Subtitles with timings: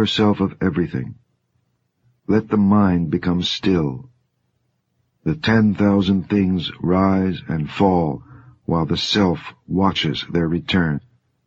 [0.00, 1.16] Yourself of everything.
[2.26, 4.08] Let the mind become still.
[5.24, 8.22] The ten thousand things rise and fall
[8.64, 11.02] while the self watches their return.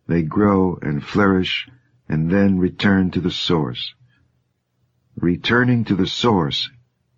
[0.08, 1.68] They grow and flourish
[2.08, 3.96] and then return to the source.
[5.16, 6.70] Returning to the source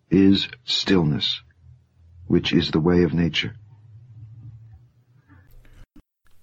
[0.10, 1.42] is stillness,
[2.28, 3.56] which is the way of nature.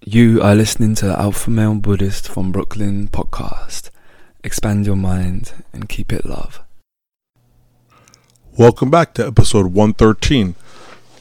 [0.05, 3.89] You are listening to the Alpha Male Buddhist from Brooklyn podcast.
[4.45, 6.61] Expand your mind and keep it love.
[8.59, 10.57] Welcome back to episode 113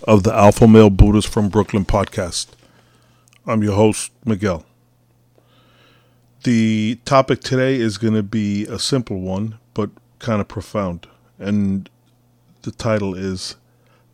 [0.06, 2.48] of the Alpha Male Buddhist from Brooklyn podcast.
[3.46, 4.66] I'm your host, Miguel.
[6.46, 11.06] The topic today is going to be a simple one, but kind of profound.
[11.38, 11.92] And
[12.64, 13.56] the title is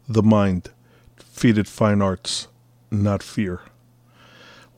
[0.10, 0.72] The Mind
[1.16, 2.50] Feed It Fine Arts,
[2.92, 3.62] Not Fear.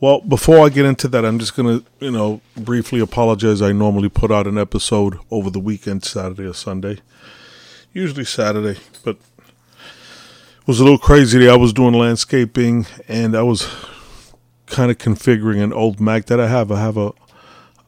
[0.01, 3.61] Well, before I get into that, I'm just going to, you know, briefly apologize.
[3.61, 6.99] I normally put out an episode over the weekend, Saturday or Sunday.
[7.91, 11.49] Usually Saturday, but it was a little crazy.
[11.49, 13.67] I was doing landscaping and I was
[14.67, 16.71] kind of configuring an old Mac that I have.
[16.71, 17.11] I have a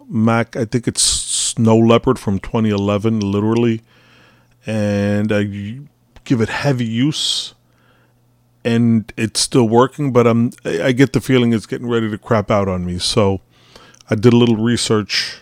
[0.09, 3.83] Mac, I think it's Snow Leopard from 2011, literally.
[4.65, 5.79] And I
[6.25, 7.53] give it heavy use
[8.63, 12.51] and it's still working, but I'm I get the feeling it's getting ready to crap
[12.51, 12.99] out on me.
[12.99, 13.41] So
[14.09, 15.41] I did a little research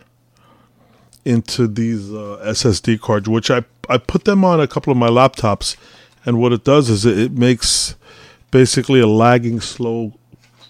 [1.25, 5.09] into these uh, SSD cards, which I I put them on a couple of my
[5.09, 5.75] laptops,
[6.25, 7.95] and what it does is it, it makes
[8.51, 10.13] basically a lagging, slow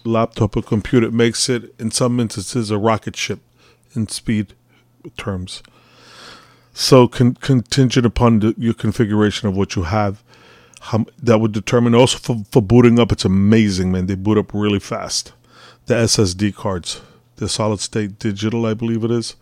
[0.04, 1.06] laptop or computer.
[1.06, 3.40] It makes it in some instances a rocket ship
[3.94, 4.54] in speed
[5.16, 5.62] terms.
[6.72, 10.22] So con- contingent upon the, your configuration of what you have
[10.80, 13.12] how, that would determine also for, for booting up.
[13.12, 14.06] It's amazing, man.
[14.06, 15.32] They boot up really fast.
[15.86, 17.00] The SSD cards,
[17.36, 19.36] the solid state digital, I believe it is,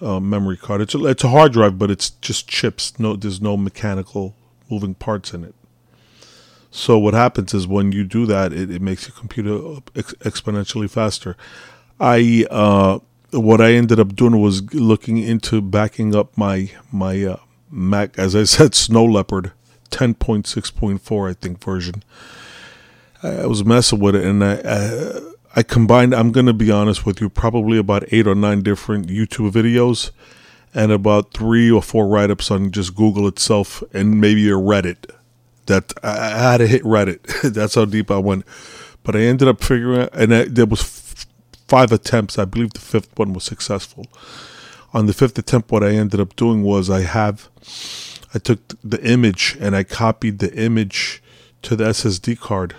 [0.00, 0.80] uh, memory card.
[0.80, 2.98] It's a, it's a hard drive, but it's just chips.
[2.98, 4.34] No, there's no mechanical
[4.68, 5.54] moving parts in it.
[6.72, 10.90] So what happens is when you do that, it, it makes your computer ex- exponentially
[10.90, 11.36] faster.
[11.98, 13.00] I uh,
[13.32, 17.36] what I ended up doing was looking into backing up my my uh,
[17.70, 19.52] Mac, as I said, Snow Leopard
[19.90, 22.02] 10.6.4, I think, version.
[23.22, 25.20] I was messing with it and I, I,
[25.56, 29.08] I combined, I'm going to be honest with you, probably about eight or nine different
[29.08, 30.10] YouTube videos
[30.74, 35.10] and about three or four write ups on just Google itself and maybe a Reddit.
[35.66, 37.52] That I, had to hit Reddit.
[37.54, 38.44] That's how deep I went.
[39.02, 41.26] But I ended up figuring out, and I, there was f-
[41.68, 42.38] five attempts.
[42.38, 44.06] I believe the fifth one was successful.
[44.92, 47.48] On the fifth attempt, what I ended up doing was I have
[48.34, 51.22] I took the image and I copied the image
[51.62, 52.74] to the SSD card.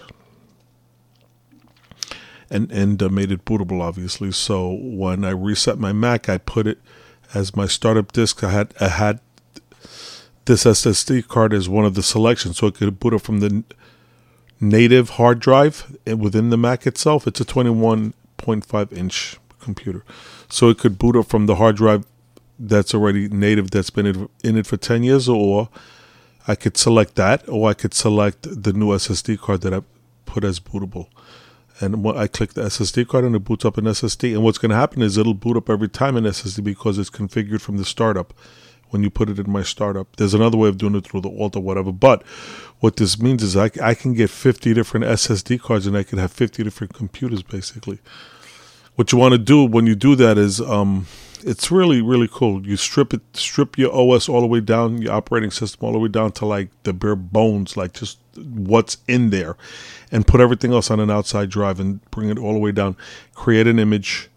[2.49, 4.31] And and uh, made it bootable obviously.
[4.31, 6.79] So when I reset my Mac I put it
[7.33, 8.43] as my startup disk.
[8.43, 9.19] I had I had
[10.45, 13.63] this SSD card as one of the selections so it could boot up from the
[14.59, 17.27] native hard drive within the Mac itself.
[17.27, 20.03] It's a 21.5 inch computer.
[20.49, 22.05] So it could boot up from the hard drive
[22.67, 25.69] that's already native that's been in it for 10 years or
[26.47, 29.81] I could select that or I could select the new SSD card that I
[30.25, 31.07] put as bootable.
[31.79, 34.33] And I click the SSD card and it boots up an SSD.
[34.33, 37.09] And what's going to happen is it'll boot up every time an SSD because it's
[37.09, 38.33] configured from the startup
[38.89, 40.15] when you put it in my startup.
[40.17, 41.91] There's another way of doing it through the alt or whatever.
[41.91, 42.23] But
[42.79, 46.19] what this means is I, I can get 50 different SSD cards and I can
[46.19, 47.99] have 50 different computers basically.
[48.95, 51.07] What you want to do when you do that is um,
[51.43, 52.65] it's really really cool.
[52.65, 55.99] You strip it, strip your OS all the way down, your operating system all the
[55.99, 59.57] way down to like the bare bones, like just what's in there,
[60.11, 62.95] and put everything else on an outside drive and bring it all the way down.
[63.33, 64.29] Create an image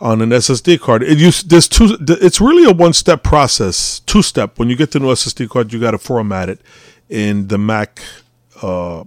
[0.00, 1.02] on an SSD card.
[1.02, 1.96] It use there's two.
[2.00, 4.58] It's really a one step process, two step.
[4.58, 6.60] When you get the new SSD card, you got to format it
[7.08, 8.00] in the Mac
[8.62, 9.04] uh,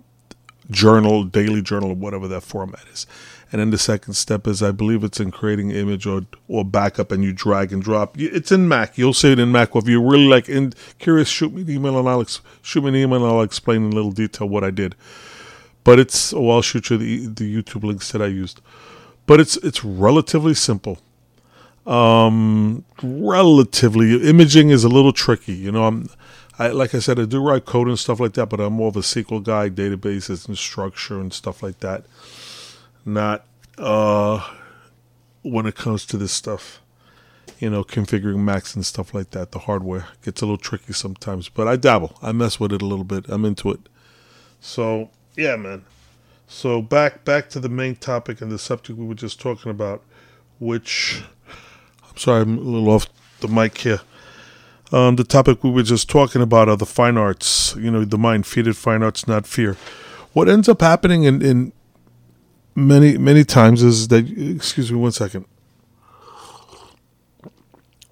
[0.71, 3.05] journal, daily journal, or whatever that format is.
[3.51, 7.11] And then the second step is, I believe it's in creating image or or backup,
[7.11, 8.19] and you drag and drop.
[8.19, 8.97] It's in Mac.
[8.97, 9.75] You'll see it in Mac.
[9.75, 12.81] Or if you're really like in, curious, shoot me an email and I'll ex- shoot
[12.81, 14.95] me an email and I'll explain in little detail what I did.
[15.83, 18.61] But it's well, I'll shoot you the the YouTube links that I used.
[19.27, 20.99] But it's it's relatively simple.
[21.85, 25.53] Um, relatively imaging is a little tricky.
[25.53, 26.09] You know, I'm.
[26.57, 28.87] I, like I said, I do write code and stuff like that, but I'm more
[28.87, 32.05] of a SQL guy, databases and structure and stuff like that
[33.05, 33.45] not
[33.77, 34.45] uh,
[35.43, 36.81] when it comes to this stuff.
[37.59, 39.51] You know, configuring Macs and stuff like that.
[39.51, 42.17] The hardware gets a little tricky sometimes, but I dabble.
[42.21, 43.25] I mess with it a little bit.
[43.29, 43.79] I'm into it.
[44.59, 45.85] So yeah, man.
[46.47, 50.03] So back back to the main topic and the subject we were just talking about,
[50.59, 51.23] which
[52.09, 53.07] I'm Sorry, I'm a little off
[53.39, 54.01] the mic here.
[54.91, 57.75] Um, the topic we were just talking about are the fine arts.
[57.75, 59.77] You know, the mind feeded fine arts, not fear.
[60.33, 61.73] What ends up happening in, in
[62.75, 65.45] many many times is that excuse me one second.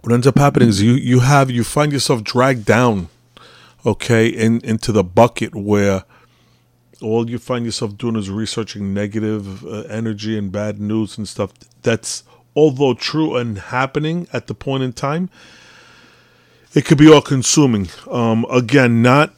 [0.01, 3.10] What ends up happening is you you have you find yourself dragged down,
[3.86, 6.04] okay, in into the bucket where
[7.01, 11.54] all you find yourself doing is researching negative uh, energy and bad news and stuff.
[11.81, 12.24] That's
[12.56, 15.30] although true and happening at the point in time,
[16.74, 17.89] it could be all consuming.
[18.09, 19.33] Um, again, not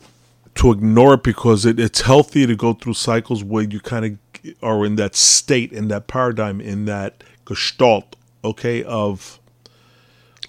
[0.56, 4.25] to ignore it because it, it's healthy to go through cycles where you kind of
[4.62, 9.40] are in that state, in that paradigm, in that gestalt, okay, of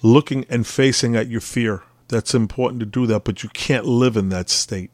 [0.03, 1.83] looking and facing at your fear.
[2.07, 4.91] That's important to do that, but you can't live in that state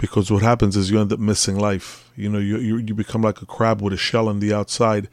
[0.00, 2.10] because what happens is you end up missing life.
[2.16, 5.08] You know, you, you, you become like a crab with a shell on the outside,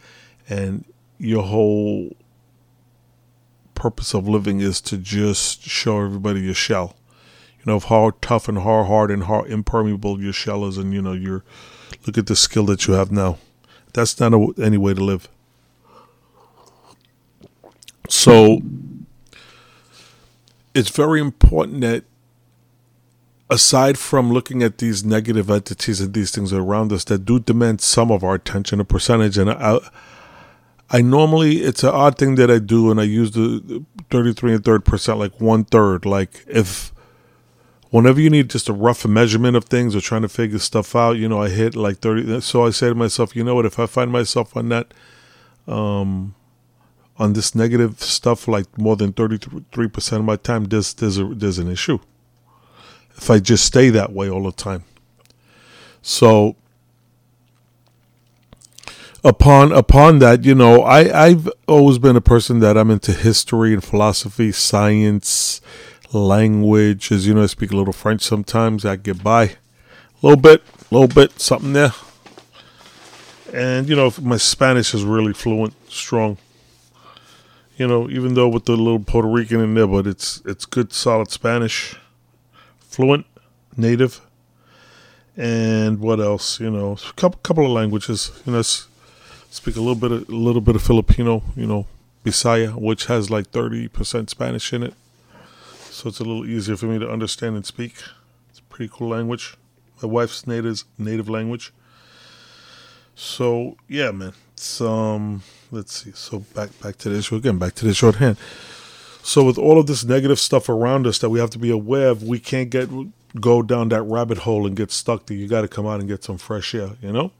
[0.49, 0.85] and
[1.17, 2.15] your whole
[3.75, 6.95] purpose of living is to just show everybody your shell.
[7.59, 11.01] You know, how tough and how hard and how impermeable your shell is, and you
[11.01, 11.44] know, you're
[12.05, 13.37] look at the skill that you have now.
[13.93, 15.27] That's not a, any way to live.
[18.09, 18.61] So,
[20.73, 22.03] it's very important that
[23.49, 27.81] aside from looking at these negative entities and these things around us that do demand
[27.81, 29.79] some of our attention, a percentage, and I,
[30.89, 34.63] I normally it's an odd thing that I do, and I use the thirty-three and
[34.63, 36.05] third percent, like one third.
[36.05, 36.93] Like if
[37.89, 41.17] whenever you need just a rough measurement of things or trying to figure stuff out,
[41.17, 42.41] you know, I hit like thirty.
[42.41, 43.65] So I say to myself, you know what?
[43.65, 44.93] If I find myself on that,
[45.67, 46.35] um,
[47.17, 51.25] on this negative stuff, like more than thirty-three percent of my time, there's there's a
[51.25, 51.99] there's an issue.
[53.15, 54.83] If I just stay that way all the time,
[56.01, 56.55] so
[59.23, 63.73] upon upon that, you know, I I've always been a person that I'm into history
[63.73, 65.61] and philosophy, science,
[66.13, 67.12] language.
[67.12, 68.86] As you know, I speak a little French sometimes.
[68.86, 69.56] I get by a
[70.21, 71.94] little bit, a little bit, something there.
[73.54, 76.38] And you know, my Spanish is really fluent, strong.
[77.77, 80.92] You know, even though with the little Puerto Rican in there, but it's it's good,
[80.92, 81.95] solid Spanish,
[82.80, 83.25] fluent,
[83.75, 84.21] native
[85.38, 86.59] and what else?
[86.59, 88.31] You know, a couple couple of languages.
[88.45, 91.86] You know, speak a little bit of, a little bit of Filipino, you know,
[92.25, 94.95] Bisaya, which has like 30% Spanish in it.
[95.97, 97.95] So it's a little easier for me to understand and speak.
[98.51, 99.57] It's a pretty cool language.
[99.99, 101.73] My wife's native native language.
[103.15, 104.33] So yeah, man.
[104.53, 105.41] It's um
[105.71, 106.11] let's see.
[106.11, 108.38] So back back to the issue again, back to the shorthand.
[109.23, 112.09] So with all of this negative stuff around us that we have to be aware
[112.09, 112.91] of, we can't get
[113.41, 115.35] go down that rabbit hole and get stuck there.
[115.35, 117.31] You gotta come out and get some fresh air, you know?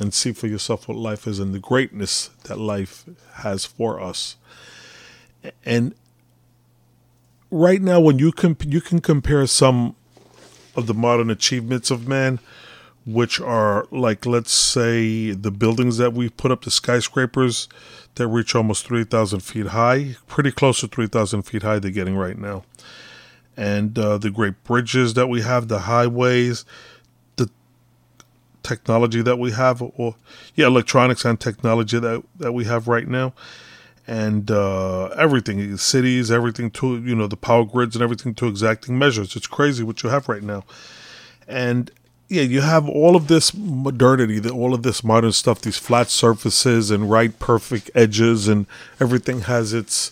[0.00, 3.04] and see for yourself what life is and the greatness that life
[3.34, 4.36] has for us.
[5.62, 5.94] And
[7.50, 9.96] right now, when you comp- you can compare some
[10.76, 12.38] of the modern achievements of man,
[13.06, 17.68] which are like let's say the buildings that we put up, the skyscrapers
[18.16, 21.78] that reach almost three thousand feet high, pretty close to three thousand feet high.
[21.78, 22.64] They're getting right now,
[23.56, 26.64] and uh, the great bridges that we have, the highways,
[27.36, 27.50] the
[28.62, 30.14] technology that we have, or
[30.54, 33.32] yeah, electronics and technology that that we have right now,
[34.10, 38.98] and uh, everything, cities, everything to you know the power grids and everything to exacting
[38.98, 39.36] measures.
[39.36, 40.64] It's crazy what you have right now,
[41.46, 41.92] and
[42.28, 46.90] yeah, you have all of this modernity, all of this modern stuff, these flat surfaces
[46.90, 48.66] and right perfect edges, and
[48.98, 50.10] everything has its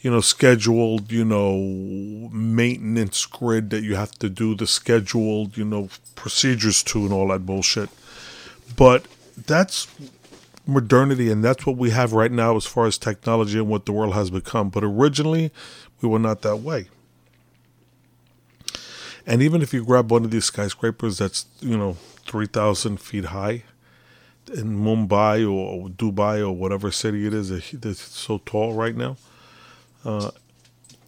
[0.00, 5.64] you know, scheduled, you know, maintenance grid that you have to do the scheduled, you
[5.64, 7.88] know, procedures to and all that bullshit.
[8.74, 9.06] But
[9.46, 9.86] that's
[10.66, 13.92] modernity and that's what we have right now as far as technology and what the
[13.92, 14.68] world has become.
[14.68, 15.50] But originally,
[16.00, 16.88] we were not that way.
[19.26, 23.62] And even if you grab one of these skyscrapers that's, you know, 3,000 feet high
[24.52, 29.16] in Mumbai or Dubai or whatever city it is that's so tall right now,
[30.04, 30.30] uh,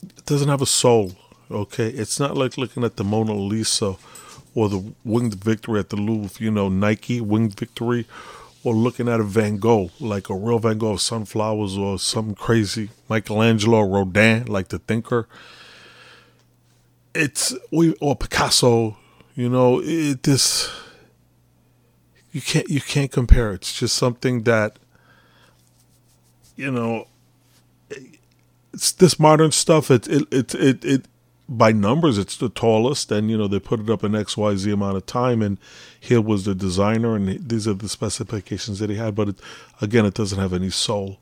[0.02, 1.12] it doesn't have a soul.
[1.50, 3.96] Okay, it's not like looking at the Mona Lisa
[4.54, 6.42] or the Winged Victory at the Louvre.
[6.42, 8.06] You know, Nike Winged Victory,
[8.64, 12.90] or looking at a Van Gogh, like a real Van Gogh sunflowers, or some crazy
[13.09, 15.28] Michelangelo Rodin, like the Thinker.
[17.14, 18.97] It's we or Picasso.
[19.37, 20.71] You know, it this
[22.33, 23.52] you can't you can't compare.
[23.52, 24.78] It's just something that
[26.56, 27.06] you know
[28.73, 29.90] it's this modern stuff.
[29.90, 31.04] It it it it, it
[31.48, 34.56] by numbers it's the tallest, and you know they put it up in X Y
[34.56, 35.58] Z amount of time, and
[36.00, 39.14] here was the designer, and these are the specifications that he had.
[39.14, 39.40] But it,
[39.80, 41.18] again, it doesn't have any soul.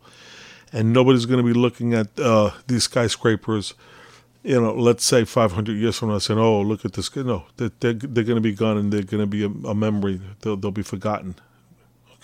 [0.73, 3.75] and nobody's going to be looking at uh, these skyscrapers.
[4.43, 7.71] You know, let's say 500 years from now, saying, "Oh, look at this." No, they're
[7.81, 10.21] they're, going to be gone, and they're going to be a, a memory.
[10.41, 11.37] They'll they'll be forgotten.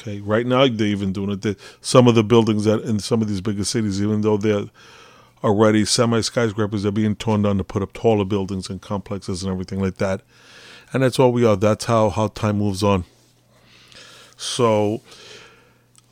[0.01, 1.43] Okay, right now they're even doing it.
[1.43, 4.67] They, some of the buildings that in some of these bigger cities, even though they're
[5.43, 9.53] already semi skyscrapers, they're being torn down to put up taller buildings and complexes and
[9.53, 10.23] everything like that.
[10.93, 11.57] And that's all we are.
[11.57, 13.05] That's how how time moves on.
[14.37, 15.03] So,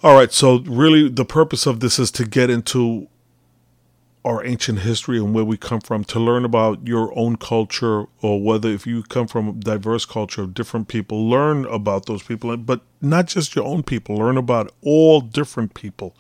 [0.03, 0.33] all right.
[0.33, 3.09] So really, the purpose of this is to get into
[4.27, 8.43] our ancient history and where we come from, to learn about your own culture, or
[8.43, 12.55] whether if you come from a diverse culture of different people, learn about those people,
[12.57, 14.17] but not just your own people.
[14.17, 16.17] Learn about all different people.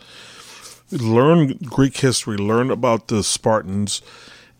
[0.90, 2.36] Learn Greek history.
[2.36, 4.02] Learn about the Spartans,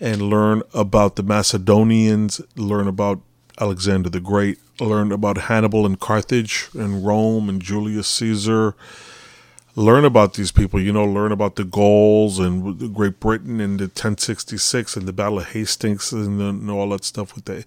[0.00, 2.40] and learn about the Macedonians.
[2.56, 3.20] Learn about
[3.60, 4.58] Alexander the Great.
[4.80, 8.74] Learn about Hannibal and Carthage and Rome and Julius Caesar
[9.76, 10.80] learn about these people.
[10.80, 15.38] You know, learn about the Gauls and Great Britain and the 1066 and the Battle
[15.38, 17.64] of Hastings and, the, and all that stuff with the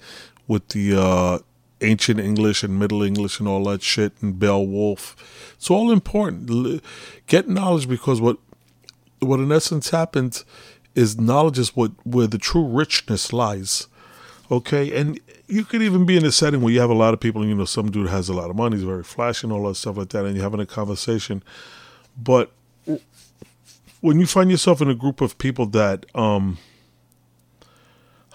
[0.48, 1.40] with the uh,
[1.82, 5.54] ancient English and Middle English and all that shit and Beowulf.
[5.56, 6.82] It's all important.
[7.28, 8.38] Get knowledge because what
[9.20, 10.46] what in essence happens
[10.96, 13.88] is knowledge is what where the true richness lies.
[14.52, 17.20] Okay, and you could even be in a setting where you have a lot of
[17.20, 19.54] people, and you know, some dude has a lot of money, he's very flashy and
[19.54, 21.44] all that stuff like that, and you're having a conversation
[22.22, 22.52] but
[24.02, 26.58] when you find yourself in a group of people that, um,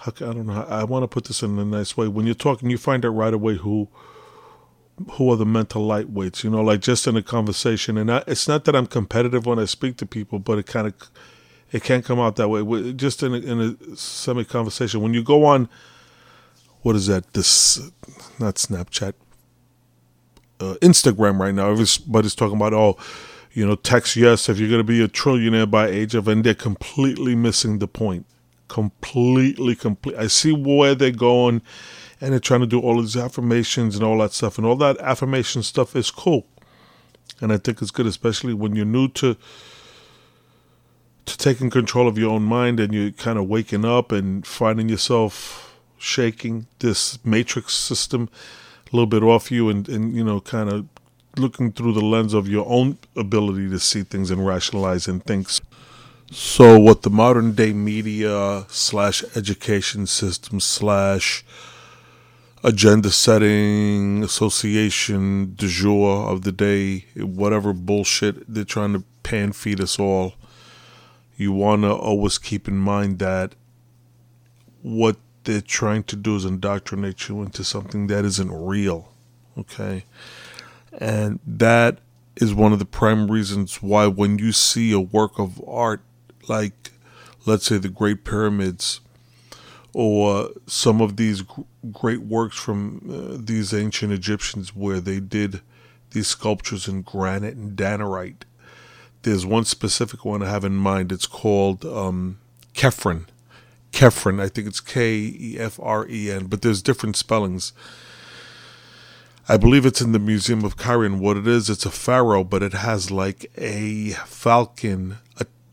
[0.05, 2.07] I don't know, I want to put this in a nice way.
[2.07, 3.87] When you're talking, you find out right away who
[5.13, 6.43] who are the mental lightweights.
[6.43, 9.59] You know, like just in a conversation, and I, it's not that I'm competitive when
[9.59, 10.93] I speak to people, but it kind of
[11.71, 12.93] it can't come out that way.
[12.93, 15.69] Just in a, in a semi conversation, when you go on,
[16.81, 17.33] what is that?
[17.33, 17.79] This
[18.39, 19.13] not Snapchat,
[20.59, 21.69] uh, Instagram right now.
[21.69, 22.97] Everybody's talking about oh
[23.55, 26.43] you know, text yes if you're going to be a trillionaire by age of, and
[26.43, 28.25] they're completely missing the point.
[28.67, 30.17] Completely, complete.
[30.17, 31.61] I see where they're going,
[32.21, 34.97] and they're trying to do all these affirmations and all that stuff, and all that
[34.99, 36.45] affirmation stuff is cool,
[37.41, 39.35] and I think it's good, especially when you're new to
[41.25, 44.89] to taking control of your own mind, and you're kind of waking up and finding
[44.89, 48.29] yourself shaking this matrix system
[48.91, 50.87] a little bit off you, and and you know, kind of
[51.37, 55.49] looking through the lens of your own ability to see things and rationalize and think.
[56.31, 61.43] So, what the modern day media slash education system slash
[62.65, 69.79] agenda setting association du jour of the day, whatever bullshit they're trying to pan feed
[69.79, 70.33] us all,
[71.37, 73.53] you want to always keep in mind that
[74.81, 79.09] what they're trying to do is indoctrinate you into something that isn't real.
[79.55, 80.03] Okay?
[80.97, 81.99] And that
[82.35, 86.01] is one of the prime reasons why when you see a work of art
[86.49, 86.91] like,
[87.45, 89.01] let's say, the Great Pyramids
[89.93, 91.43] or some of these
[91.91, 95.61] great works from uh, these ancient Egyptians where they did
[96.11, 98.43] these sculptures in granite and danarite.
[99.23, 101.11] There's one specific one I have in mind.
[101.11, 102.39] It's called um,
[102.73, 103.25] Kefren.
[103.91, 107.73] Kefren, I think it's K E F R E N, but there's different spellings.
[109.47, 111.05] I believe it's in the Museum of Cairo.
[111.05, 115.17] And what it is, it's a pharaoh, but it has like a falcon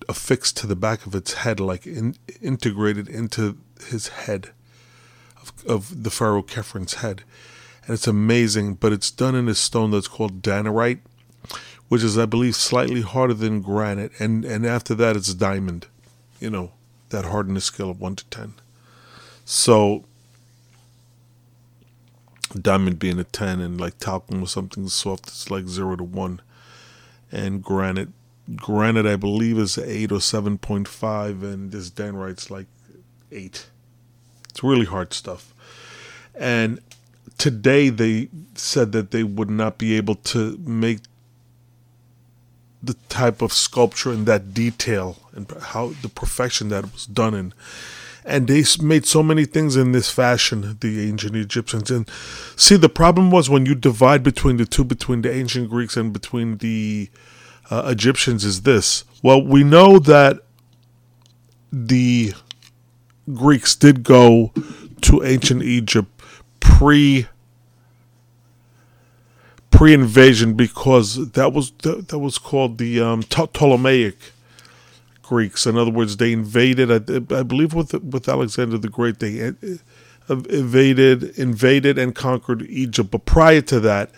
[0.08, 4.50] affixed to the back of its head, like in, integrated into his head
[5.42, 7.22] of, of the pharaoh Khafre's head.
[7.84, 11.00] And it's amazing, but it's done in a stone that's called danarite,
[11.88, 14.12] which is, I believe, slightly harder than granite.
[14.20, 15.86] And, and after that, it's diamond,
[16.40, 16.72] you know,
[17.10, 18.54] that hardness scale of 1 to 10.
[19.44, 20.04] So
[22.60, 26.40] diamond being a 10 and like talcum was something soft it's like 0 to 1
[27.30, 28.10] and granite
[28.56, 32.66] granite i believe is 8 or 7.5 and this danarite's like
[33.30, 33.70] 8
[34.52, 35.52] it's really hard stuff
[36.34, 36.80] and
[37.38, 41.00] today they said that they would not be able to make
[42.80, 47.52] the type of sculpture and that detail and how the perfection that was done in
[48.24, 51.90] and they made so many things in this fashion, the ancient Egyptians.
[51.90, 52.08] And
[52.56, 56.12] see, the problem was when you divide between the two, between the ancient Greeks and
[56.12, 57.10] between the
[57.70, 59.04] uh, Egyptians, is this.
[59.22, 60.40] Well, we know that
[61.72, 62.34] the
[63.32, 64.52] Greeks did go
[65.02, 66.08] to ancient Egypt
[66.60, 67.26] pre
[69.70, 74.16] pre-invasion because that was that, that was called the um, Ptolemaic
[75.22, 75.66] Greeks.
[75.66, 76.90] In other words, they invaded.
[76.90, 79.52] I, I believe with with Alexander the Great, they uh,
[80.28, 83.10] invaded, invaded, and conquered Egypt.
[83.10, 84.10] But prior to that,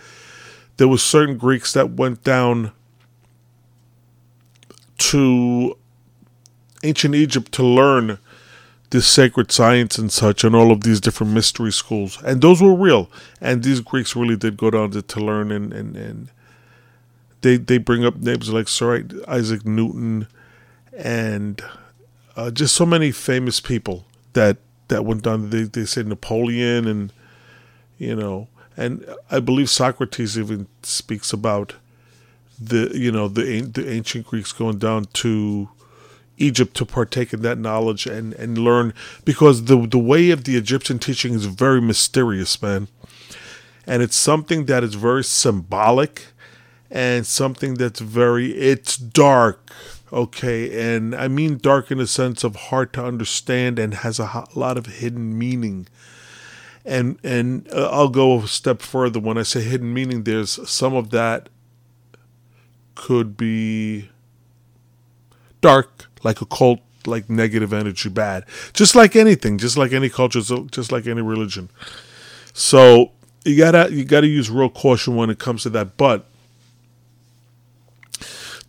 [0.77, 2.73] there were certain Greeks that went down
[4.99, 5.77] to
[6.83, 8.19] ancient Egypt to learn
[8.95, 12.77] this sacred science and such, and all of these different mystery schools, and those were
[12.77, 13.11] real.
[13.41, 16.29] And these Greeks really did go down to, to learn, and, and, and
[17.41, 20.29] they they bring up names like Sir Isaac Newton,
[20.97, 21.61] and
[22.37, 25.51] uh, just so many famous people that that went down.
[25.51, 27.13] They they say Napoleon, and
[27.99, 28.47] you know,
[28.77, 31.75] and I believe Socrates even speaks about
[32.61, 35.69] the you know the the ancient Greeks going down to
[36.37, 38.93] Egypt to partake in that knowledge and and learn
[39.25, 42.89] because the the way of the Egyptian teaching is very mysterious, man,
[43.87, 46.27] and it's something that is very symbolic
[46.91, 49.71] and something that's very it's dark
[50.15, 50.95] okay?
[50.95, 54.79] And i mean dark in the sense of hard to understand and has a lot
[54.79, 55.89] of hidden meaning.
[56.85, 59.19] And and uh, I'll go a step further.
[59.19, 60.25] When I say hidden meaning.
[60.25, 61.49] There's some of that
[62.95, 64.11] could be
[65.61, 68.45] dark, like a cult, like negative energy, bad.
[68.73, 71.69] Just like anything, just like any culture, just like any religion.
[72.53, 73.13] So
[73.45, 75.97] you gotta you gotta use real caution when it comes to that.
[75.97, 76.27] But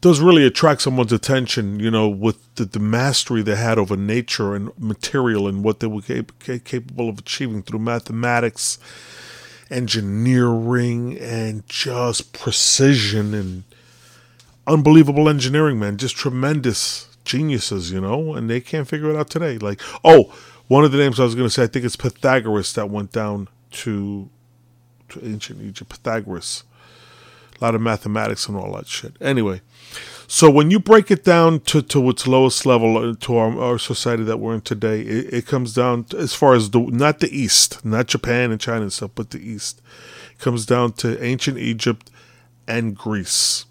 [0.01, 4.53] does really attract someone's attention, you know, with the, the, mastery they had over nature
[4.53, 6.31] and material and what they were cap-
[6.63, 8.77] capable of achieving through mathematics,
[9.71, 13.63] engineering, and just precision and
[14.67, 15.97] unbelievable engineering, man.
[15.97, 19.57] Just tremendous geniuses, you know, and they can't figure it out today.
[19.57, 20.33] Like, oh,
[20.67, 23.11] one of the names I was going to say, I think it's Pythagoras that went
[23.11, 24.29] down to
[25.09, 25.89] to ancient Egypt.
[25.89, 26.63] Pythagoras.
[27.59, 29.15] A lot of mathematics and all that shit.
[29.21, 29.61] Anyway,
[30.27, 33.77] so when you break it down to, to its lowest level, uh, to our, our
[33.77, 37.19] society that we're in today, it, it comes down to, as far as the not
[37.19, 39.81] the East, not Japan and China and stuff, but the East.
[40.31, 42.09] It comes down to ancient Egypt
[42.67, 43.65] and Greece.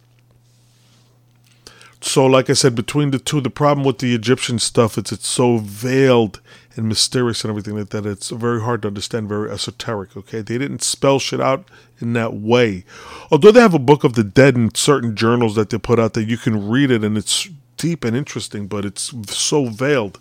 [2.04, 5.26] So, like I said, between the two, the problem with the Egyptian stuff is it's
[5.26, 6.42] so veiled
[6.76, 8.04] and mysterious and everything like that.
[8.04, 10.14] It's very hard to understand, very esoteric.
[10.14, 11.66] Okay, they didn't spell shit out
[12.00, 12.84] in that way.
[13.30, 16.12] Although they have a book of the dead in certain journals that they put out
[16.12, 20.20] that you can read it and it's deep and interesting, but it's so veiled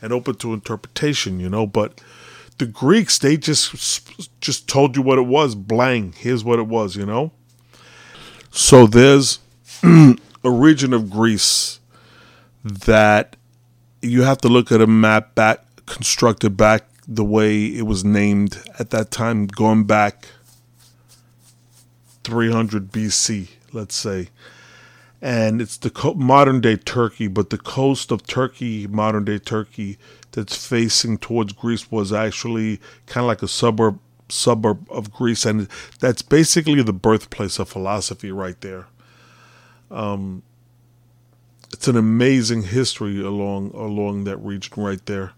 [0.00, 1.66] and open to interpretation, you know.
[1.66, 2.00] But
[2.56, 5.54] the Greeks, they just just told you what it was.
[5.54, 7.32] Blang, here's what it was, you know.
[8.50, 9.40] So there's
[10.44, 11.80] a region of Greece
[12.64, 13.36] that
[14.02, 18.62] you have to look at a map back constructed back the way it was named
[18.78, 20.28] at that time, going back
[22.24, 24.28] 300 BC, let's say.
[25.20, 29.98] And it's the co- modern day Turkey, but the coast of Turkey, modern day Turkey,
[30.32, 33.98] that's facing towards Greece was actually kind of like a suburb
[34.28, 35.68] suburb of Greece, and
[36.00, 38.86] that's basically the birthplace of philosophy right there.
[39.90, 40.42] Um,
[41.72, 45.32] it's an amazing history along along that region right there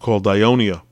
[0.00, 0.82] called Ionia.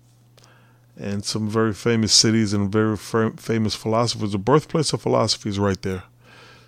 [0.97, 4.31] And some very famous cities and very famous philosophers.
[4.33, 6.05] The birthplace of philosophy is right there.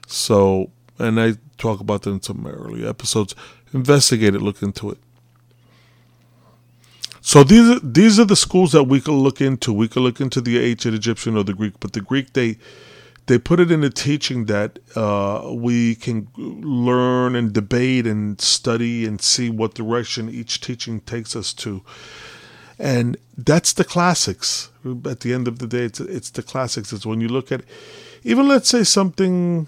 [0.08, 3.36] So, and I talk about that in some early episodes.
[3.72, 4.98] Investigate it, look into it.
[7.20, 9.72] So these are, these are the schools that we could look into.
[9.72, 12.58] We could look into the ancient Egyptian or the Greek, but the Greek they
[13.26, 19.04] they put it in the teaching that uh, we can learn and debate and study
[19.04, 21.82] and see what direction each teaching takes us to.
[22.78, 24.70] And that's the classics.
[25.04, 26.92] At the end of the day, it's, it's the classics.
[26.92, 27.62] It's when you look at,
[28.22, 29.66] even let's say something,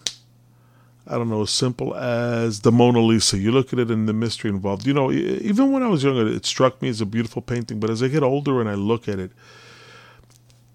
[1.07, 3.39] I don't know, as simple as the Mona Lisa.
[3.39, 4.87] You look at it and the mystery involved.
[4.87, 7.81] You know, even when I was younger, it struck me as a beautiful painting.
[7.81, 9.33] But as I get older and I look at it,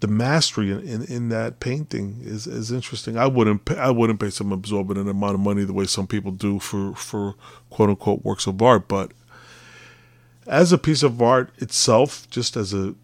[0.04, 3.16] the mastery in, in, in, that painting is, is interesting.
[3.16, 6.30] I wouldn't pay, I wouldn't pay some absorbent amount of money the way some people
[6.30, 7.36] do for for
[7.70, 9.12] quote unquote works of art, but
[10.46, 12.94] as a piece of art itself, just as a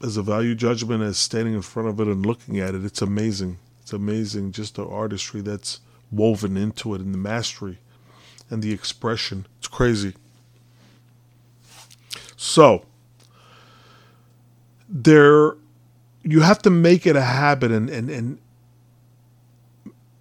[0.00, 3.02] as a value judgment, as standing in front of it and looking at it, it's
[3.02, 3.58] amazing.
[3.82, 5.80] It's amazing just the artistry that's
[6.12, 7.78] woven into it and the mastery
[8.50, 9.46] and the expression.
[9.58, 10.14] It's crazy.
[12.36, 12.84] So
[14.88, 15.56] there
[16.28, 18.38] you have to make it a habit and, and, and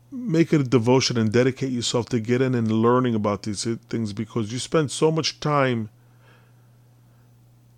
[0.10, 4.14] make it a devotion and dedicate yourself to getting in and learning about these things
[4.14, 5.90] because you spend so much time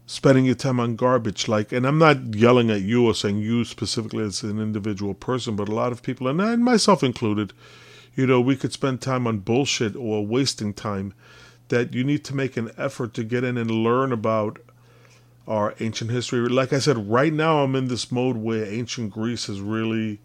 [0.05, 1.47] spending your time on garbage.
[1.47, 5.55] Like and i'm not yelling at you or saying you specifically as an individual person
[5.55, 7.51] but a lot of people and, and myself included
[8.15, 11.13] you know we could spend time on bullshit or wasting time
[11.69, 14.59] that you need to make an effort to get in and learn about
[15.49, 16.47] our ancient history.
[16.47, 20.21] Like I said, right now I'm in this mode where ancient Greece is really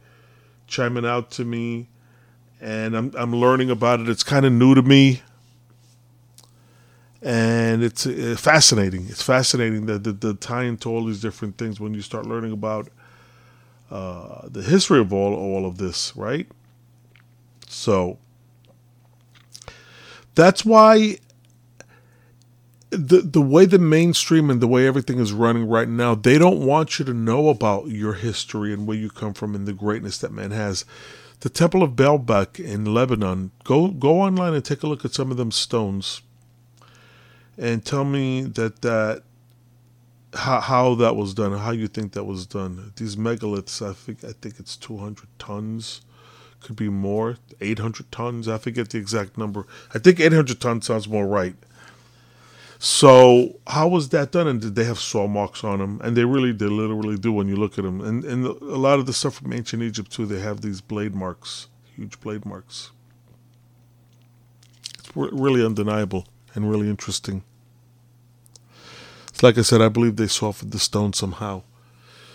[0.67, 1.89] chiming out to me,
[2.61, 4.09] and I'm I'm learning about it.
[4.09, 5.23] It's kind of new to me,
[7.23, 9.07] and it's uh, fascinating.
[9.09, 12.53] It's fascinating that the, the tie into all these different things when you start learning
[12.53, 12.89] about
[13.91, 16.47] uh, the history of all all of this, right?
[17.67, 18.19] So
[20.35, 21.19] that's why
[22.97, 26.65] the the way the mainstream and the way everything is running right now, they don't
[26.65, 30.19] want you to know about your history and where you come from and the greatness
[30.19, 30.85] that man has.
[31.41, 33.51] The Temple of Baalbek in Lebanon.
[33.65, 36.23] Go go online and take a look at some of them stones,
[37.59, 39.23] and tell me that that
[40.35, 42.93] how how that was done, how you think that was done.
[42.97, 46.01] These megaliths, I think I think it's two hundred tons,
[46.61, 48.49] could be more, eight hundred tons.
[48.49, 49.67] I forget the exact number.
[49.95, 51.57] I think eight hundred tons sounds more right
[52.85, 54.47] so how was that done?
[54.47, 56.03] And did they have saw marks on them?
[56.05, 58.03] And they really, they literally do when you look at them.
[58.03, 61.15] And and a lot of the stuff from ancient Egypt too, they have these blade
[61.15, 62.91] marks, huge blade marks.
[64.99, 67.43] It's really undeniable and really interesting.
[69.29, 71.63] It's like I said, I believe they softened the stone somehow.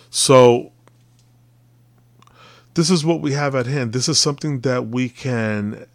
[0.10, 0.72] So
[2.74, 3.94] this is what we have at hand.
[3.94, 5.86] This is something that we can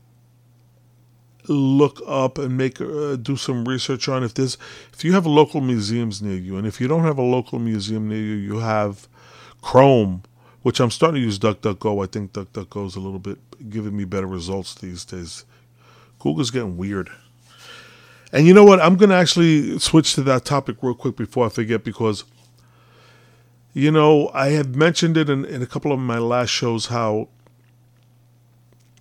[1.49, 4.57] look up and make uh, do some research on if there's
[4.93, 8.09] if you have local museums near you and if you don't have a local museum
[8.09, 9.07] near you you have
[9.61, 10.23] chrome
[10.63, 12.03] which i'm starting to use duckduckgo.
[12.03, 15.45] I think duckduckgo is a little bit giving me better results these days.
[16.19, 17.11] Google's getting weird.
[18.33, 18.81] And you know what?
[18.81, 22.25] I'm going to actually switch to that topic real quick before i forget because
[23.75, 27.29] you know i have mentioned it in, in a couple of my last shows how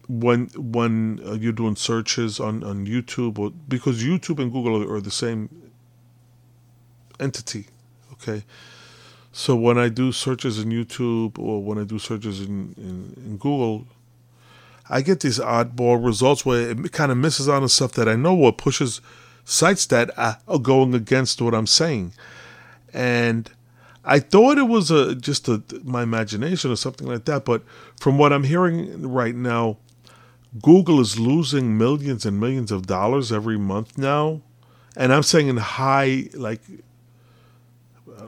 [0.07, 4.95] when when uh, you're doing searches on on YouTube or because YouTube and Google are,
[4.95, 5.71] are the same
[7.19, 7.67] entity,
[8.13, 8.43] okay.
[9.31, 13.37] So when I do searches in YouTube or when I do searches in, in, in
[13.37, 13.87] Google,
[14.89, 18.15] I get these oddball results where it kind of misses on the stuff that I
[18.15, 19.01] know or pushes
[19.43, 22.13] sites that are going against what I'm saying.
[22.93, 23.49] And
[24.05, 27.63] I thought it was a just a, my imagination or something like that, but
[27.99, 29.77] from what I'm hearing right now,
[30.61, 34.41] Google is losing millions and millions of dollars every month now.
[34.95, 36.61] And I'm saying in high, like,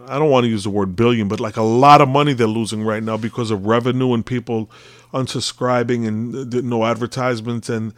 [0.07, 2.47] I don't want to use the word billion, but like a lot of money they're
[2.47, 4.69] losing right now because of revenue and people
[5.13, 7.69] unsubscribing and no advertisements.
[7.69, 7.93] And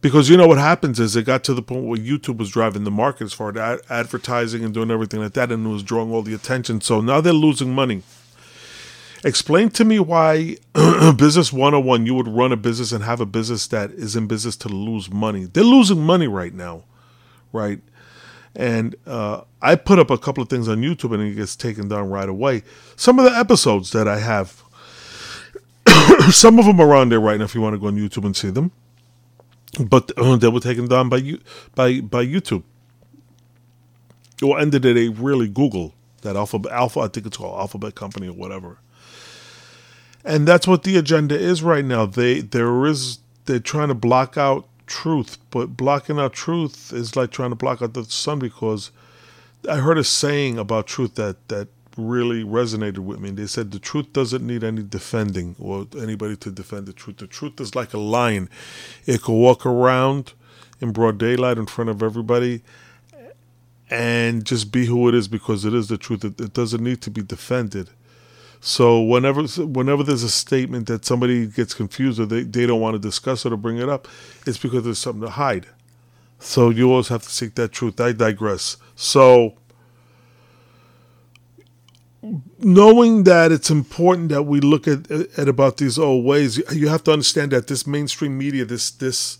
[0.00, 2.84] because you know what happens is it got to the point where YouTube was driving
[2.84, 6.12] the market as far as advertising and doing everything like that, and it was drawing
[6.12, 6.80] all the attention.
[6.80, 8.02] So now they're losing money.
[9.24, 10.58] Explain to me why
[11.16, 14.54] business 101 you would run a business and have a business that is in business
[14.56, 15.46] to lose money.
[15.46, 16.84] They're losing money right now,
[17.50, 17.80] right?
[18.54, 21.88] And uh, I put up a couple of things on YouTube and it gets taken
[21.88, 22.64] down right away.
[22.96, 24.62] Some of the episodes that I have,
[26.30, 28.26] some of them are on there right now if you want to go on YouTube
[28.26, 28.72] and see them.
[29.80, 31.40] But uh, they were taken down by you,
[31.74, 32.62] by by YouTube.
[34.42, 38.28] Or ended at a really Google that Alphabet Alpha I think it's called Alphabet Company
[38.28, 38.78] or whatever
[40.24, 42.06] and that's what the agenda is right now.
[42.06, 47.30] They there is they're trying to block out truth, but blocking out truth is like
[47.30, 48.90] trying to block out the sun because
[49.68, 53.30] I heard a saying about truth that that really resonated with me.
[53.30, 57.18] They said the truth doesn't need any defending or anybody to defend the truth.
[57.18, 58.48] The truth is like a lion;
[59.06, 60.32] it can walk around
[60.80, 62.62] in broad daylight in front of everybody
[63.90, 66.24] and just be who it is because it is the truth.
[66.24, 67.90] It, it doesn't need to be defended.
[68.66, 72.94] So whenever whenever there's a statement that somebody gets confused or they, they don't want
[72.94, 74.08] to discuss it or bring it up,
[74.46, 75.66] it's because there's something to hide.
[76.38, 78.00] So you always have to seek that truth.
[78.00, 78.78] I digress.
[78.96, 79.58] So
[82.58, 87.04] knowing that it's important that we look at, at about these old ways, you have
[87.04, 89.36] to understand that this mainstream media, this this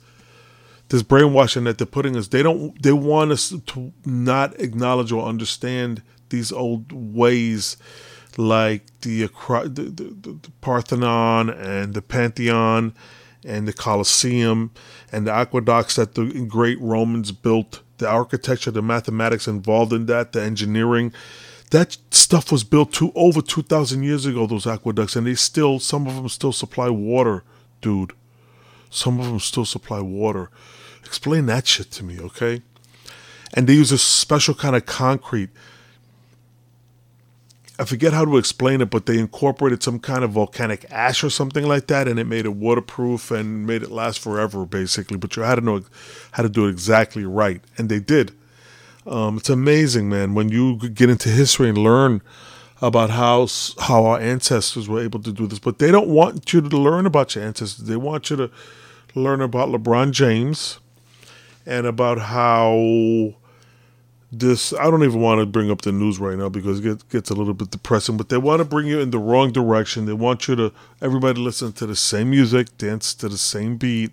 [0.91, 5.25] this brainwashing that they're putting us, they don't they want us to not acknowledge or
[5.25, 7.79] understand these old ways
[8.39, 12.95] like the, the, the, the Parthenon and the Pantheon
[13.45, 14.73] and the Colosseum
[15.13, 20.33] and the aqueducts that the great Romans built, the architecture, the mathematics involved in that,
[20.33, 21.13] the engineering.
[21.71, 26.07] That stuff was built to over 2,000 years ago, those aqueducts, and they still, some
[26.07, 27.45] of them still supply water,
[27.81, 28.13] dude.
[28.91, 30.51] Some of them still supply water.
[31.05, 32.63] Explain that shit to me, okay?
[33.53, 35.51] And they use a special kind of concrete
[37.77, 41.31] I forget how to explain it, but they incorporated some kind of volcanic ash or
[41.31, 45.17] something like that, and it made it waterproof and made it last forever, basically.
[45.17, 45.83] But you had to know
[46.33, 48.33] how to do it exactly right, and they did.
[49.07, 52.23] Um, it's amazing, man, when you get into history and learn
[52.81, 53.49] about how
[53.81, 55.59] how our ancestors were able to do this.
[55.59, 57.87] But they don't want you to learn about your ancestors.
[57.87, 58.51] They want you to
[59.15, 60.79] learn about LeBron James
[61.67, 63.35] and about how
[64.41, 67.31] this I don't even want to bring up the news right now because it gets,
[67.31, 68.17] a little bit depressing.
[68.17, 70.07] But they want to bring you in the wrong direction.
[70.07, 74.13] They want you to everybody listen to the same music, dance to the same beat,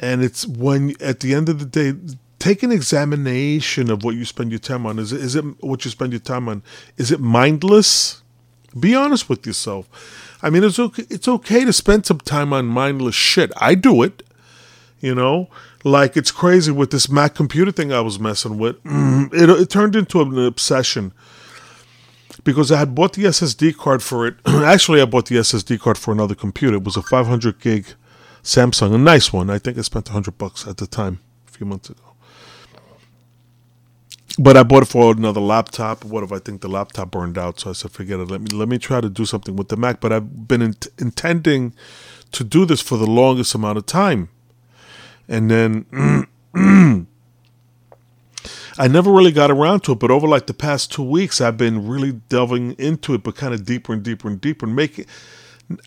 [0.00, 1.98] and it's when at the end of the day,
[2.38, 4.98] take an examination of what you spend your time on.
[4.98, 6.62] Is it is it what you spend your time on?
[6.96, 8.22] Is it mindless?
[8.78, 9.88] Be honest with yourself.
[10.42, 11.04] I mean, it's okay.
[11.08, 13.52] It's okay to spend some time on mindless shit.
[13.56, 14.22] I do it.
[15.00, 15.48] You know,
[15.84, 18.82] like it's crazy with this Mac computer thing I was messing with.
[18.84, 21.12] Mm, it, it turned into an obsession
[22.44, 24.36] because I had bought the SSD card for it.
[24.46, 26.76] Actually, I bought the SSD card for another computer.
[26.76, 27.86] It was a 500 gig
[28.42, 29.50] Samsung, a nice one.
[29.50, 32.00] I think I spent 100 bucks at the time, a few months ago.
[34.38, 36.04] But I bought it for another laptop.
[36.04, 37.60] What if I think the laptop burned out?
[37.60, 38.30] So I said, forget it.
[38.30, 40.00] Let me let me try to do something with the Mac.
[40.00, 41.74] But I've been in- intending
[42.32, 44.30] to do this for the longest amount of time
[45.28, 46.26] and then
[48.78, 51.56] I never really got around to it, but over like the past two weeks, I've
[51.56, 55.06] been really delving into it, but kind of deeper and deeper and deeper, and making.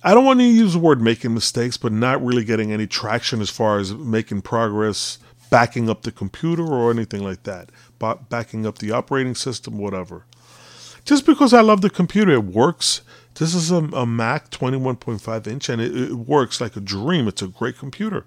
[0.04, 3.42] I don't want to use the word making mistakes, but not really getting any traction
[3.42, 5.20] as far as making progress,
[5.50, 7.70] backing up the computer or anything like that,
[8.30, 10.26] backing up the operating system, whatever.
[11.06, 13.02] Just because I love the computer, it works.
[13.36, 17.28] This is a, a Mac 21.5 inch, and it, it works like a dream.
[17.28, 18.26] It's a great computer.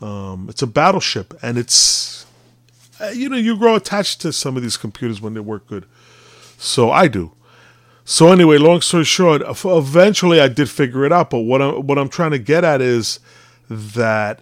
[0.00, 2.26] Um, it's a battleship, and it's
[3.00, 5.86] uh, you know you grow attached to some of these computers when they work good.
[6.58, 7.32] So I do.
[8.04, 11.30] So anyway, long story short, eventually I did figure it out.
[11.30, 13.20] But what I'm what I'm trying to get at is
[13.68, 14.40] that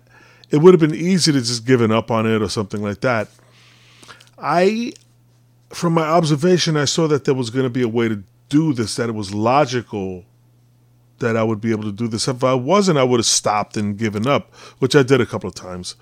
[0.51, 3.29] it would have been easy to just given up on it or something like that.
[4.39, 4.93] I,
[5.71, 8.73] from my observation, I saw that there was going to be a way to do
[8.73, 10.25] this that it was logical
[11.19, 12.29] that I would be able to do this.
[12.29, 15.49] If I wasn't, I would have stopped and given up, which I did a couple
[15.49, 15.97] of times.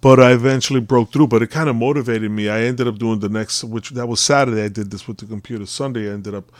[0.00, 1.28] But I eventually broke through.
[1.28, 2.48] But it kind of motivated me.
[2.48, 4.64] I ended up doing the next, which that was Saturday.
[4.64, 5.66] I did this with the computer.
[5.66, 6.50] Sunday, I ended up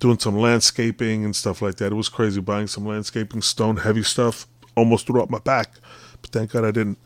[0.00, 1.92] doing some landscaping and stuff like that.
[1.92, 4.46] It was crazy buying some landscaping, stone heavy stuff.
[4.76, 5.74] Almost threw up my back,
[6.20, 6.98] but thank God I didn't.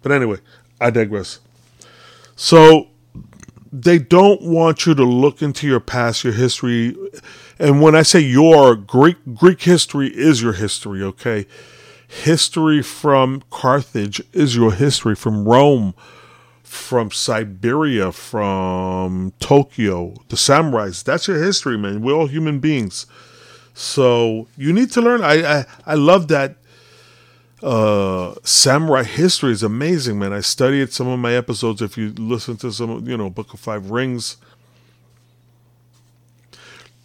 [0.00, 0.38] But anyway,
[0.80, 1.40] I digress.
[2.36, 2.88] So
[3.72, 6.96] they don't want you to look into your past, your history
[7.58, 11.46] and when I say your Greek Greek history is your history, okay?
[12.08, 15.94] History from Carthage is your history from Rome,
[16.62, 21.02] from Siberia, from Tokyo, the samurais.
[21.02, 22.02] That's your history, man.
[22.02, 23.06] We're all human beings.
[23.74, 25.22] So you need to learn.
[25.22, 26.56] I I, I love that
[27.62, 30.32] uh, samurai history is amazing, man.
[30.32, 31.80] I studied some of my episodes.
[31.80, 34.36] If you listen to some, you know, Book of Five Rings,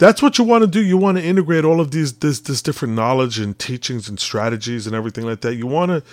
[0.02, 0.84] that's what you want to do.
[0.84, 4.88] You want to integrate all of these this this different knowledge and teachings and strategies
[4.88, 5.56] and everything like that.
[5.56, 6.04] You want to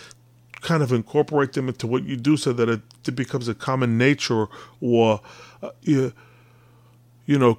[0.60, 3.96] kind of incorporate them into what you do so that it, it becomes a common
[3.96, 4.46] nature
[4.82, 5.22] or
[5.62, 6.12] uh, you,
[7.24, 7.58] you know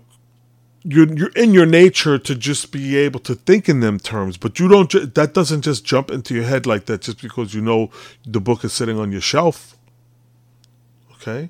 [0.83, 4.59] you're you're in your nature to just be able to think in them terms, but
[4.59, 4.91] you don't.
[4.91, 7.89] Ju- that doesn't just jump into your head like that just because you know
[8.23, 9.75] the book is sitting on your shelf.
[11.15, 11.49] Okay,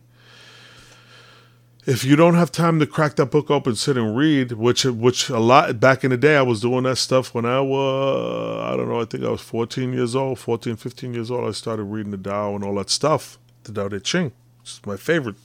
[1.85, 5.29] if you don't have time to crack that book open, sit and read, which which
[5.29, 8.75] a lot back in the day I was doing that stuff when I was I
[8.75, 11.47] don't know, I think I was 14 years old, 14, 15 years old.
[11.47, 14.81] I started reading the Tao and all that stuff, the Tao Te Ching, which is
[14.85, 15.35] my favorite.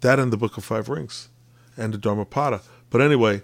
[0.00, 1.28] That and the Book of Five Rings,
[1.76, 2.62] and the Dharmapada.
[2.90, 3.42] But anyway,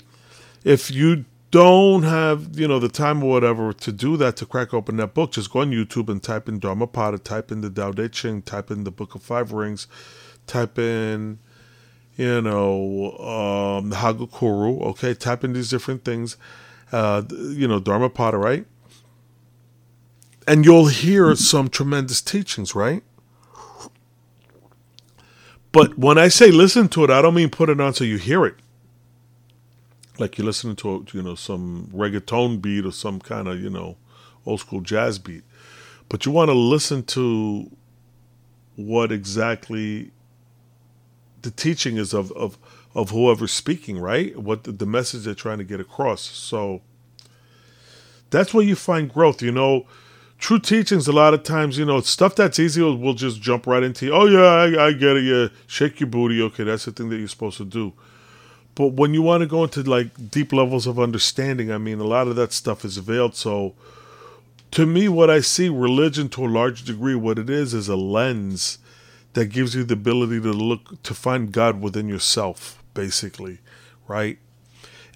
[0.64, 4.72] if you don't have you know the time or whatever to do that to crack
[4.72, 7.92] open that book, just go on YouTube and type in Dharmapada, type in the Tao
[7.92, 9.86] Te Ching, type in the Book of Five Rings,
[10.46, 11.38] type in
[12.18, 16.36] you know, um, the Hagakure, okay, type in these different things,
[16.90, 18.66] uh, you know, Dharmapada, right?
[20.46, 23.04] And you'll hear some tremendous teachings, right?
[25.70, 28.16] But when I say listen to it, I don't mean put it on so you
[28.16, 28.56] hear it.
[30.18, 33.96] Like you're listening to, you know, some reggaeton beat or some kind of, you know,
[34.44, 35.44] old school jazz beat.
[36.08, 37.70] But you want to listen to
[38.74, 40.10] what exactly
[41.48, 42.58] the teaching is of of
[42.94, 44.36] of whoever's speaking, right?
[44.36, 46.20] What the, the message they're trying to get across.
[46.20, 46.82] So
[48.30, 49.40] that's where you find growth.
[49.40, 49.86] You know,
[50.38, 53.82] true teachings a lot of times, you know, stuff that's easy will just jump right
[53.82, 54.12] into.
[54.12, 55.24] Oh yeah, I, I get it.
[55.24, 56.42] Yeah, shake your booty.
[56.42, 57.94] Okay, that's the thing that you're supposed to do.
[58.74, 62.04] But when you want to go into like deep levels of understanding, I mean, a
[62.04, 63.34] lot of that stuff is veiled.
[63.34, 63.74] So,
[64.72, 67.96] to me, what I see religion to a large degree, what it is, is a
[67.96, 68.78] lens
[69.38, 73.58] that gives you the ability to look to find God within yourself, basically,
[74.08, 74.36] right?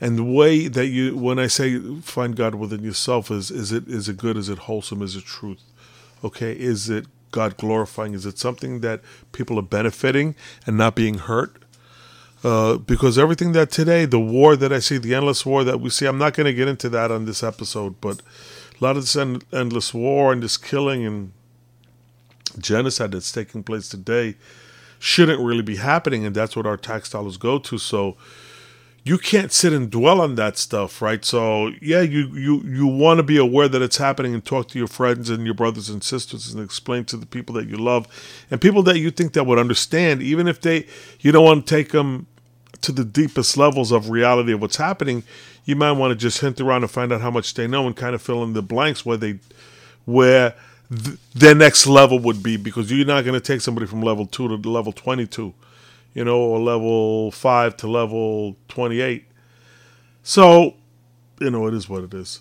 [0.00, 3.88] And the way that you, when I say find God within yourself, is is it
[3.88, 4.36] is it good?
[4.36, 5.02] Is it wholesome?
[5.02, 5.62] Is it truth?
[6.22, 8.14] Okay, is it God glorifying?
[8.14, 9.00] Is it something that
[9.32, 11.56] people are benefiting and not being hurt?
[12.44, 15.90] Uh, because everything that today, the war that I see, the endless war that we
[15.90, 19.02] see, I'm not going to get into that on this episode, but a lot of
[19.02, 21.32] this end, endless war and this killing and
[22.58, 24.36] genocide that's taking place today
[24.98, 27.76] shouldn't really be happening, and that's what our tax dollars go to.
[27.78, 28.16] So
[29.04, 31.24] you can't sit and dwell on that stuff, right?
[31.24, 34.78] So yeah, you you you want to be aware that it's happening and talk to
[34.78, 38.06] your friends and your brothers and sisters and explain to the people that you love
[38.50, 40.86] and people that you think that would understand, even if they
[41.20, 42.26] you don't want to take them
[42.82, 45.24] to the deepest levels of reality of what's happening.
[45.64, 47.96] You might want to just hint around and find out how much they know and
[47.96, 49.38] kind of fill in the blanks where they
[50.04, 50.54] where
[50.92, 54.26] th- their next level would be because you're not going to take somebody from level
[54.26, 55.54] two to level 22
[56.14, 59.26] you know, or level 5 to level 28.
[60.22, 60.74] So,
[61.40, 62.40] you know, it is what it is.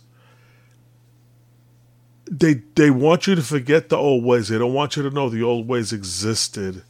[2.30, 4.48] They they want you to forget the old ways.
[4.48, 6.84] They don't want you to know the old ways existed.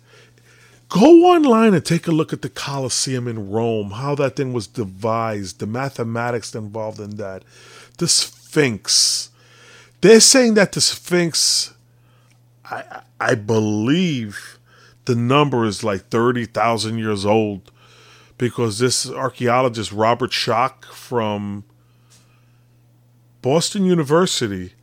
[0.90, 4.68] Go online and take a look at the Colosseum in Rome, how that thing was
[4.68, 7.44] devised, the mathematics involved in that.
[7.98, 9.31] The Sphinx.
[10.02, 11.74] They're saying that the Sphinx,
[12.66, 14.58] I I believe,
[15.06, 17.72] the number is like 30,000 years old
[18.40, 21.64] because this archaeologist, Robert Schoch from
[23.44, 24.74] Boston University,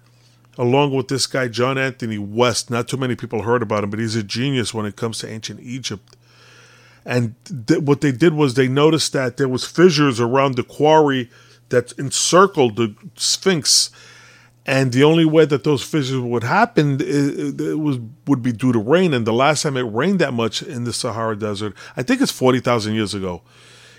[0.56, 3.98] along with this guy, John Anthony West, not too many people heard about him, but
[3.98, 6.16] he's a genius when it comes to ancient Egypt.
[7.04, 7.34] And
[7.66, 11.28] th- what they did was they noticed that there was fissures around the quarry
[11.70, 13.90] that encircled the Sphinx
[14.68, 18.70] and the only way that those fissures would happen it, it was would be due
[18.70, 19.14] to rain.
[19.14, 22.30] And the last time it rained that much in the Sahara Desert, I think it's
[22.30, 23.40] forty thousand years ago.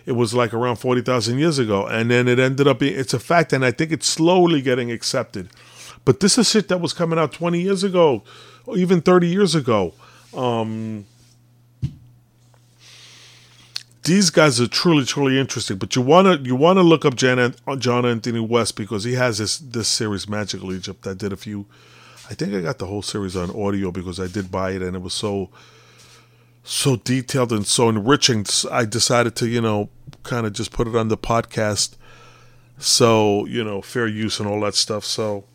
[0.05, 3.15] It was like around forty thousand years ago, and then it ended up being it's
[3.15, 5.49] a fact, and I think it's slowly getting accepted.
[6.05, 8.23] But this is shit that was coming out twenty years ago,
[8.67, 9.95] or even thirty years ago.
[10.35, 11.05] Um,
[14.03, 15.77] these guys are truly, truly interesting.
[15.77, 19.57] But you wanna you wanna look up Jan, John Anthony West because he has this
[19.57, 21.05] this series Magical Egypt.
[21.05, 21.65] I did a few.
[22.29, 24.95] I think I got the whole series on audio because I did buy it and
[24.95, 25.49] it was so
[26.63, 28.45] so detailed and so enriching.
[28.71, 29.89] I decided to you know
[30.23, 31.95] kind of just put it on the podcast.
[32.77, 35.03] So you know fair use and all that stuff.
[35.03, 35.45] So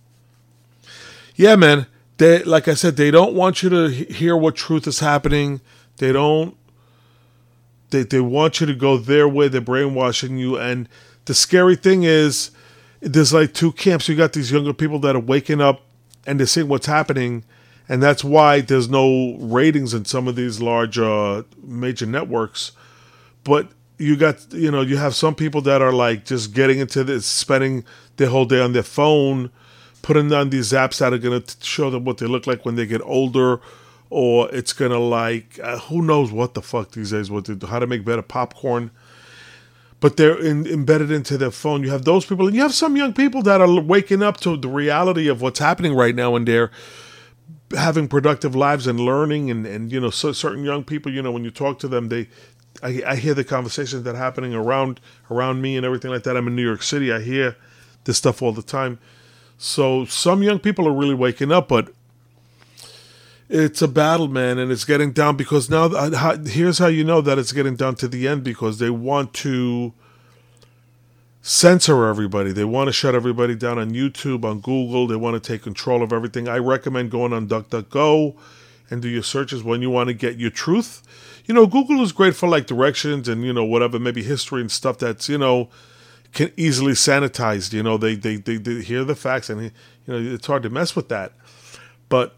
[1.35, 1.87] yeah, man.
[2.17, 5.61] They like I said, they don't want you to hear what truth is happening.
[5.97, 6.57] They don't
[7.95, 9.49] they they want you to go their way.
[9.49, 10.59] They're brainwashing you.
[10.59, 10.89] And
[11.25, 12.51] the scary thing is,
[13.01, 14.09] there's like two camps.
[14.09, 15.83] You got these younger people that are waking up
[16.27, 17.45] and they're seeing what's happening,
[17.89, 22.73] and that's why there's no ratings in some of these large uh, major networks.
[23.45, 27.05] But you got you know you have some people that are like just getting into
[27.05, 27.85] this, spending
[28.17, 29.51] their whole day on their phone,
[30.03, 32.75] putting on these apps that are going to show them what they look like when
[32.75, 33.61] they get older
[34.15, 37.67] or it's gonna like uh, who knows what the fuck these days what to do,
[37.67, 38.93] how to make better popcorn.
[39.99, 41.83] But they're in, embedded into their phone.
[41.83, 44.57] You have those people and you have some young people that are waking up to
[44.57, 46.71] the reality of what's happening right now and they're
[47.77, 51.33] having productive lives and learning and, and you know so certain young people you know
[51.33, 52.29] when you talk to them they
[52.85, 56.37] I, I hear the conversations that are happening around around me and everything like that.
[56.37, 57.13] I'm in new york city.
[57.13, 57.57] I hear
[58.05, 59.01] this stuff all the time.
[59.59, 61.93] So some young people are really waking up but
[63.49, 67.21] it's a battle, man, and it's getting down because now uh, here's how you know
[67.21, 69.93] that it's getting down to the end because they want to
[71.43, 72.53] censor everybody.
[72.53, 75.07] They want to shut everybody down on YouTube, on Google.
[75.07, 76.49] They want to take control of everything.
[76.49, 78.35] I recommend going on DuckDuckGo
[78.91, 81.03] and do your searches when you want to get your truth.
[81.45, 84.73] You know, Google is great for like directions and you know whatever, maybe history and
[84.73, 85.69] stuff that's you know
[86.33, 87.75] can easily sanitized.
[87.75, 89.71] You know, they they they, they hear the facts and you
[90.07, 91.33] know it's hard to mess with that,
[92.09, 92.37] but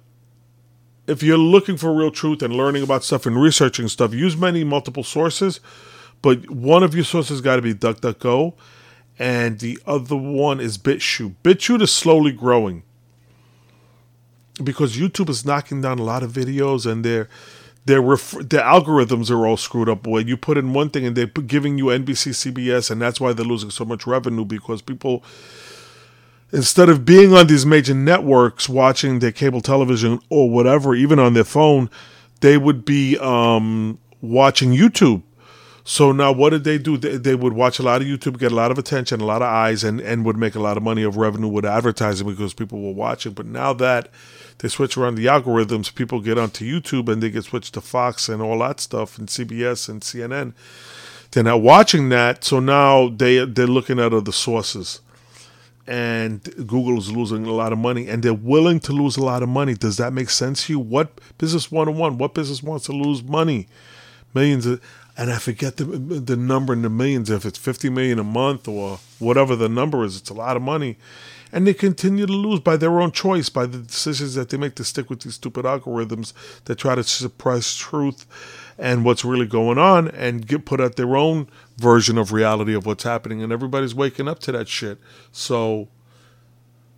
[1.06, 4.64] if you're looking for real truth and learning about stuff and researching stuff, use many
[4.64, 5.60] multiple sources,
[6.22, 8.54] but one of your sources got to be DuckDuckGo,
[9.18, 11.36] and the other one is BitChute.
[11.42, 12.82] BitChute is slowly growing
[14.62, 17.28] because YouTube is knocking down a lot of videos, and their
[17.84, 20.06] their ref- their algorithms are all screwed up.
[20.06, 23.32] Where you put in one thing and they're giving you NBC, CBS, and that's why
[23.32, 25.22] they're losing so much revenue because people
[26.52, 31.34] instead of being on these major networks watching their cable television or whatever, even on
[31.34, 31.90] their phone,
[32.40, 35.22] they would be um, watching YouTube.
[35.88, 36.96] So now, what did they do?
[36.96, 39.40] They, they, would watch a lot of YouTube, get a lot of attention, a lot
[39.40, 42.54] of eyes, and, and would make a lot of money of revenue with advertising because
[42.54, 43.34] people were watching.
[43.34, 44.08] But now that
[44.58, 48.28] they switch around the algorithms, people get onto YouTube and they get switched to Fox
[48.28, 50.54] and all that stuff, and CBS and CNN.
[51.30, 55.00] They're not watching that, so now they they're looking at other sources
[55.86, 59.42] and Google is losing a lot of money, and they're willing to lose a lot
[59.42, 59.74] of money.
[59.74, 60.78] Does that make sense to you?
[60.78, 62.18] What business one on one?
[62.18, 63.68] What business wants to lose money?
[64.34, 64.80] Millions of,
[65.16, 67.30] and I forget the the number in the millions.
[67.30, 70.62] If it's fifty million a month or whatever the number is, it's a lot of
[70.62, 70.98] money,
[71.52, 74.74] and they continue to lose by their own choice, by the decisions that they make
[74.74, 76.32] to stick with these stupid algorithms
[76.64, 78.26] that try to suppress truth
[78.78, 81.48] and what's really going on, and get put out their own
[81.78, 84.98] version of reality of what's happening, and everybody's waking up to that shit.
[85.32, 85.88] So,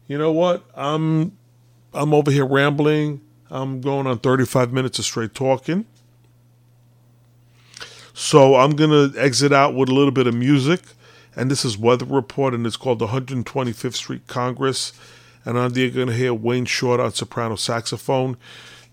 [0.06, 0.64] you know what?
[0.74, 1.36] I'm
[1.94, 3.22] I'm over here rambling.
[3.50, 5.86] I'm going on 35 minutes of straight talking.
[8.12, 10.80] So I'm gonna exit out with a little bit of music,
[11.36, 14.92] and this is Weather Report, and it's called the 125th Street Congress.
[15.44, 18.36] And on there, you're gonna hear Wayne Short on soprano saxophone.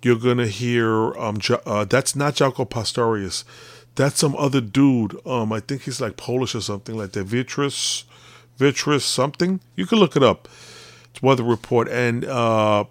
[0.05, 3.43] You're gonna hear um, uh, that's not Jaco Pastorius
[3.95, 5.19] that's some other dude.
[5.25, 7.27] Um, I think he's like Polish or something like that.
[7.27, 8.03] Vitrus,
[8.59, 9.61] Vitrus something.
[9.75, 10.47] You can look it up.
[11.11, 12.85] It's Weather Report and uh,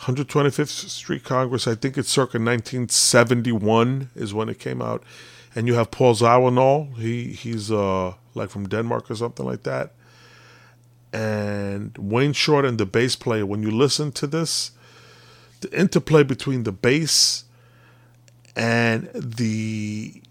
[0.00, 1.66] 125th Street Congress.
[1.66, 5.02] I think it's circa 1971 is when it came out.
[5.56, 6.96] And you have Paul Zawinul.
[6.98, 9.92] He he's uh like from Denmark or something like that.
[11.12, 13.46] And Wayne Short and the bass player.
[13.46, 14.72] When you listen to this,
[15.64, 17.44] the interplay between the bass
[18.54, 20.22] and the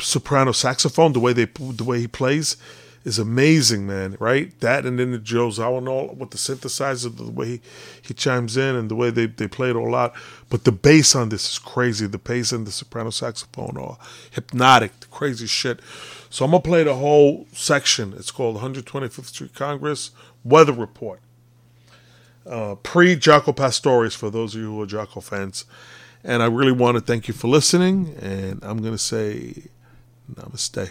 [0.00, 2.56] soprano saxophone, the way they the way he plays,
[3.04, 4.16] is amazing, man.
[4.20, 4.58] Right?
[4.60, 7.60] That and then the Joe Zawinul with the synthesizer, the way he,
[8.02, 10.14] he chimes in and the way they, they play it all out.
[10.50, 12.06] But the bass on this is crazy.
[12.06, 13.98] The bass and the soprano saxophone are
[14.30, 15.80] hypnotic, crazy shit.
[16.28, 18.12] So I'm gonna play the whole section.
[18.16, 20.10] It's called 125th Street Congress
[20.44, 21.20] Weather Report.
[22.48, 25.64] Uh, pre Jaco Pastorius for those of you who are Jaco fans.
[26.22, 28.16] And I really want to thank you for listening.
[28.20, 29.64] And I'm going to say
[30.32, 30.90] namaste.